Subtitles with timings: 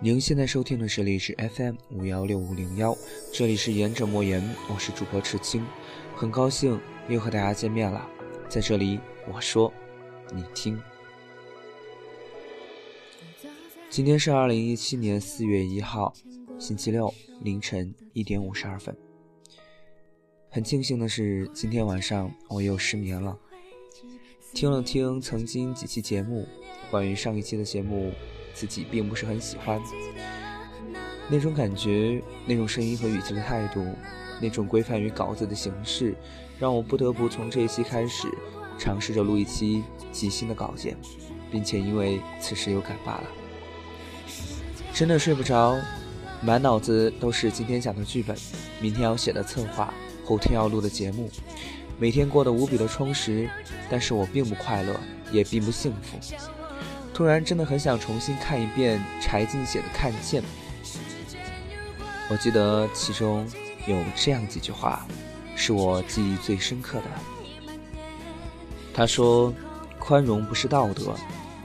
[0.00, 2.96] 您现在收听的是荔枝 FM 五幺六五零幺，
[3.32, 4.40] 这里是言者莫言，
[4.72, 5.66] 我是主播赤青，
[6.14, 8.08] 很高兴又和大家见面了。
[8.48, 9.72] 在这里，我说，
[10.32, 10.80] 你听。
[13.90, 16.14] 今天是二零一七年四月一号，
[16.60, 18.96] 星期六凌晨一点五十二分。
[20.48, 23.36] 很庆幸的是，今天晚上我又失眠了。
[24.54, 26.46] 听了听曾经几期节目，
[26.88, 28.12] 关于上一期的节目。
[28.54, 29.80] 自己并不是很喜欢
[31.28, 33.84] 那种感觉，那种声音和语气的态度，
[34.40, 36.14] 那种规范于稿子的形式，
[36.58, 38.26] 让我不得不从这一期开始
[38.78, 40.96] 尝试着录一期即兴的稿件，
[41.50, 43.24] 并且因为此时有感罢了。
[44.94, 45.76] 真的睡不着，
[46.40, 48.36] 满脑子都是今天讲的剧本，
[48.80, 49.92] 明天要写的策划，
[50.24, 51.30] 后天要录的节目，
[51.98, 53.50] 每天过得无比的充实，
[53.90, 54.98] 但是我并不快乐，
[55.30, 56.18] 也并不幸福。
[57.18, 60.40] 突然真的很想重新看一遍柴静写的《看见》，
[62.30, 63.44] 我记得其中
[63.88, 65.04] 有这样几句话，
[65.56, 67.04] 是我记忆最深刻的。
[68.94, 69.52] 他说
[69.98, 71.12] ：“宽容不是道德，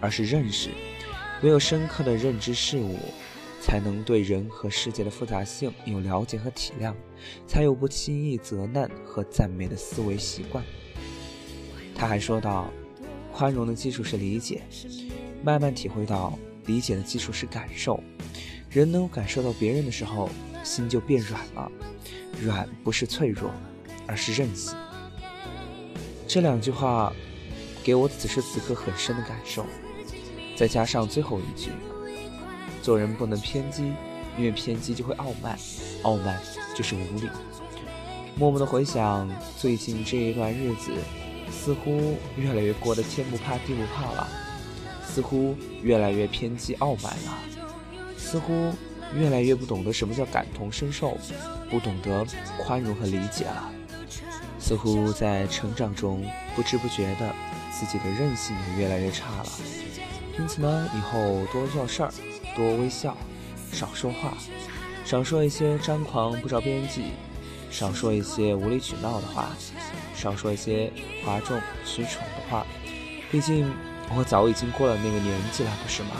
[0.00, 0.70] 而是认识。
[1.42, 2.98] 唯有深刻的认知事物，
[3.60, 6.92] 才能对人和世界的复杂性有了解和体谅，
[7.46, 10.64] 才有不轻易责难和赞美的思维习惯。”
[11.94, 12.68] 他还说道
[13.32, 14.62] ：“宽容的基础是理解。”
[15.42, 18.02] 慢慢体会到，理解的基础是感受。
[18.70, 20.28] 人能感受到别人的时候，
[20.62, 21.70] 心就变软了。
[22.42, 23.50] 软不是脆弱，
[24.06, 24.76] 而是韧性。
[26.28, 27.12] 这两句话，
[27.82, 29.64] 给我此时此刻很深的感受。
[30.56, 31.70] 再加上最后一句：
[32.82, 33.92] 做人不能偏激，
[34.36, 35.58] 因为偏激就会傲慢，
[36.02, 36.38] 傲慢
[36.74, 37.28] 就是无理。
[38.36, 40.92] 默默的回想最近这一段日子，
[41.50, 44.28] 似乎越来越过得天不怕地不怕了。
[45.08, 47.38] 似乎越来越偏激傲慢了，
[48.18, 48.72] 似乎
[49.14, 51.16] 越来越不懂得什么叫感同身受，
[51.70, 52.26] 不懂得
[52.58, 53.70] 宽容和理解了。
[54.58, 56.22] 似乎在成长中
[56.54, 57.34] 不知不觉的，
[57.72, 59.46] 自己的韧性也越来越差了。
[60.38, 62.12] 因此呢，以后多做事儿，
[62.54, 63.16] 多微笑，
[63.72, 64.36] 少说话，
[65.04, 67.12] 少说一些张狂不着边际，
[67.70, 69.50] 少说一些无理取闹的话，
[70.14, 70.92] 少说一些
[71.24, 72.66] 哗众取宠的话。
[73.30, 73.72] 毕竟。
[74.14, 76.10] 我早已经过了那个年纪了，不是吗？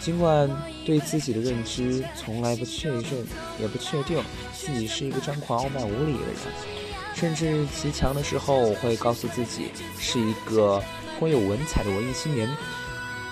[0.00, 0.50] 尽管
[0.84, 3.04] 对自己的认知从来不确认，
[3.60, 4.20] 也不确定
[4.52, 10.82] 自己是一个张狂、傲慢、无礼的人，甚至极强的时候我会告诉自己是一个
[11.18, 12.48] 颇有文采的文艺青年。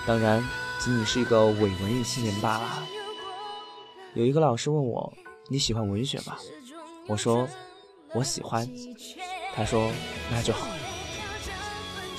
[0.07, 0.41] 当然，
[0.79, 2.83] 仅仅是一个伪文艺青年罢了。
[4.13, 5.13] 有一个老师问我
[5.51, 6.37] ：“你喜欢文学吗？”
[7.07, 7.47] 我说
[8.15, 8.65] ：“我喜欢。”
[9.53, 9.91] 他说
[10.31, 10.67] ：“那就好。”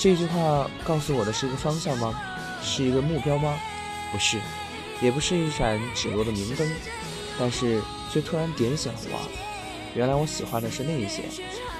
[0.02, 2.20] 这句话告诉我的是一个方向吗？
[2.60, 3.56] 是一个目标吗？
[4.10, 4.40] 不是，
[5.00, 6.68] 也不是一盏指路的明灯，
[7.38, 7.80] 但是
[8.10, 9.30] 却突然点醒了我。
[9.94, 11.22] 原来我喜欢的是那一些，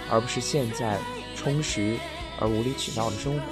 [0.08, 1.00] 而不是现在
[1.34, 1.96] 充实
[2.38, 3.42] 而无理取闹的生活，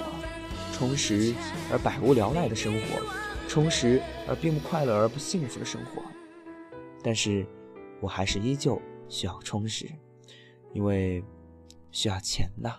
[0.71, 1.35] 充实
[1.69, 3.01] 而百无聊赖的生活，
[3.49, 6.01] 充实而并不快乐而不幸福的生活。
[7.03, 7.45] 但是，
[7.99, 9.85] 我还是依旧需要充实，
[10.71, 11.21] 因为
[11.91, 12.73] 需要钱呐。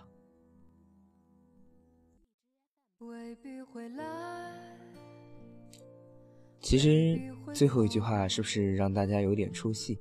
[6.59, 7.19] 其实
[7.53, 9.99] 最后一句话是不是让大家有点出戏？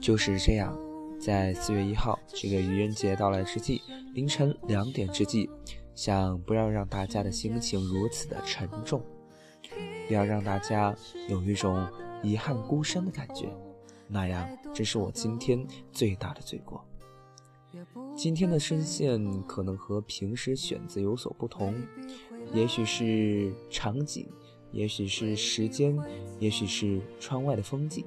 [0.00, 0.76] 就是这样，
[1.20, 3.82] 在四月一号这个愚人节到来之际，
[4.14, 5.48] 凌晨两点之际，
[5.94, 9.02] 想不要让大家的心情如此的沉重，
[10.08, 10.96] 不要让大家
[11.28, 11.86] 有一种
[12.22, 13.48] 遗憾孤身的感觉，
[14.08, 16.84] 那样这是我今天最大的罪过。
[18.16, 21.74] 今天的声线可能和平时选择有所不同。
[22.52, 24.26] 也许是场景，
[24.72, 25.96] 也许是时间，
[26.38, 28.04] 也许是窗外的风景，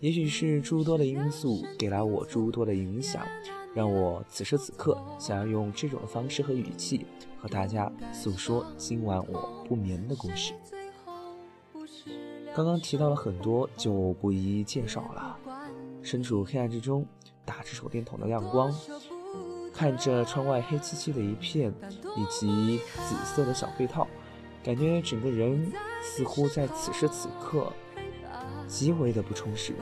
[0.00, 3.26] 也许是诸多的因素给了我诸多的影响，
[3.74, 7.06] 让我此时此刻想要用这种方式和语气
[7.38, 10.54] 和大家诉说今晚我不眠的故事。
[12.54, 15.38] 刚刚提到了很多，就不一一介绍了。
[16.02, 17.06] 身处黑暗之中，
[17.44, 18.74] 打着手电筒的亮光。
[19.72, 21.72] 看着窗外黑漆漆的一片，
[22.16, 24.06] 以及紫色的小被套，
[24.62, 25.72] 感觉整个人
[26.02, 27.72] 似乎在此时此刻
[28.68, 29.74] 极为的不充实，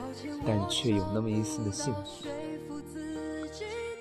[0.45, 2.27] 但却有那么一丝的幸福。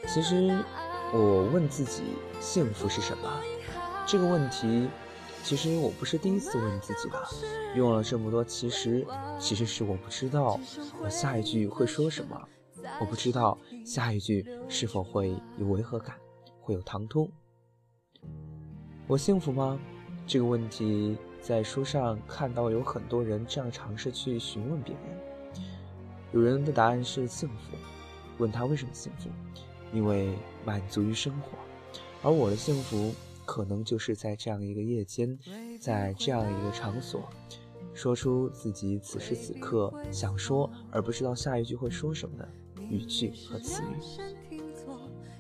[0.07, 0.65] 其实，
[1.13, 2.03] 我问自己，
[2.41, 3.29] 幸福是什么？
[4.07, 4.89] 这个问题，
[5.45, 7.29] 其实我不是第一次问自己了。
[7.77, 9.07] 用了这么多，其实，
[9.39, 10.59] 其实是我不知道
[11.01, 12.41] 我下一句会说什么。
[12.99, 16.17] 我不知道下一句是否会有违和感，
[16.61, 17.31] 会有唐突。
[19.07, 19.79] 我幸福吗？
[20.27, 25.65] 这个问题在书上看到有很多人这样尝试去询问别人，
[26.33, 27.77] 有人的答案是幸福，
[28.39, 29.29] 问他为什么幸福，
[29.93, 30.33] 因为
[30.65, 31.59] 满足于生活，
[32.23, 33.13] 而我的幸福
[33.45, 35.37] 可能就是在这样一个夜间，
[35.81, 37.29] 在这样一个场所，
[37.93, 42.49] 说出自己此时此刻想说而不知道下一句会说什么的
[42.91, 44.61] 语句和词语。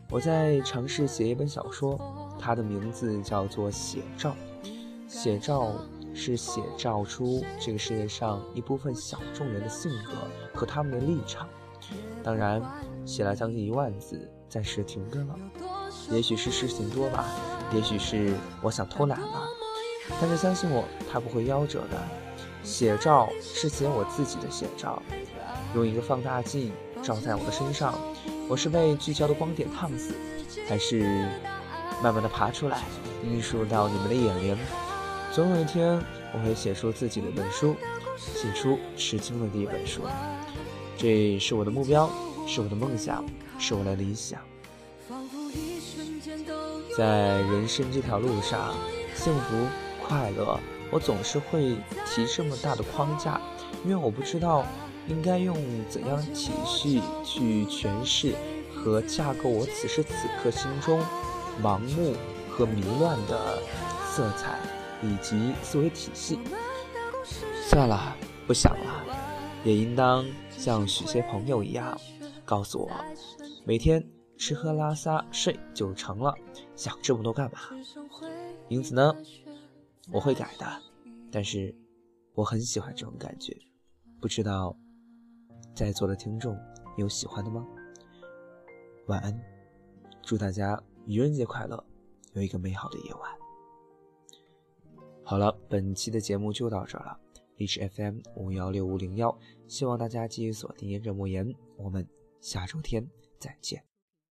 [0.08, 2.00] 我在尝试写一本小说，
[2.38, 4.34] 它的名字叫做《写照》。
[5.08, 5.72] 写照
[6.14, 10.12] 是写照出这个世界上一部分小众人的性格
[10.54, 11.48] 和他们的立场。
[12.22, 12.62] 当然，
[13.04, 15.36] 写了将近一万字，暂时停更了。
[16.10, 17.26] 也许是事情多吧，
[17.74, 19.48] 也许是我想偷懒了。
[20.20, 22.00] 但是相信我，它不会夭折的。
[22.62, 25.02] 写照是写我自己的写照，
[25.74, 26.70] 用一个放大镜
[27.02, 27.94] 照在我的身上，
[28.48, 30.14] 我是被聚焦的光点烫死，
[30.68, 31.00] 还是
[32.02, 32.82] 慢慢的爬出来，
[33.24, 34.58] 映入到你们的眼帘？
[35.32, 36.02] 总有一天，
[36.34, 37.74] 我会写出自己的本书，
[38.16, 40.02] 写出吃惊的第一本书。
[40.96, 42.10] 这是我的目标，
[42.46, 43.24] 是我的梦想，
[43.58, 44.40] 是我的理想。
[46.96, 48.74] 在人生这条路上，
[49.14, 49.66] 幸福
[50.06, 50.58] 快乐，
[50.90, 51.76] 我总是会
[52.06, 53.40] 提这么大的框架，
[53.84, 54.66] 因为我不知道
[55.08, 55.56] 应该用
[55.88, 58.34] 怎样体系去诠释
[58.74, 60.12] 和架构我此时此
[60.42, 61.00] 刻心中
[61.62, 62.14] 盲目
[62.48, 63.62] 和迷乱的
[64.10, 64.58] 色彩。
[65.02, 66.38] 以及思维体系，
[67.70, 68.14] 算了，
[68.46, 69.02] 不想了，
[69.64, 71.98] 也应当像许些朋友一样，
[72.44, 72.90] 告诉我，
[73.64, 74.06] 每天
[74.36, 76.34] 吃喝拉撒睡就成了，
[76.76, 77.60] 想这么多干嘛？
[78.68, 79.10] 因此呢，
[80.12, 80.66] 我会改的，
[81.32, 81.74] 但是
[82.34, 83.56] 我很喜欢这种感觉，
[84.20, 84.76] 不知道
[85.80, 86.54] 在座的听众
[86.98, 87.66] 有喜欢的吗？
[89.06, 89.42] 晚安，
[90.22, 91.82] 祝大家愚人节快乐，
[92.34, 93.22] 有一个美好的夜晚。
[95.24, 97.18] 好了，本期的节目就到这了。
[97.56, 99.34] 荔枝 FM 五幺六五零幺，
[99.68, 102.06] 希望大家继续锁定着莫言，我们
[102.42, 103.89] 下周天再见。